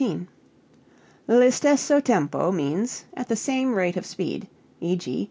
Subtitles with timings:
[0.01, 0.27] ]115.
[1.27, 4.47] L'istesso tempo means at the same rate of speed.
[4.81, 4.99] _E.g.